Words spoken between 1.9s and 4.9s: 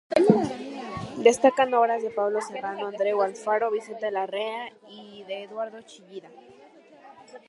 de Pablo Serrano, Andreu Alfaro, Vicente Larrea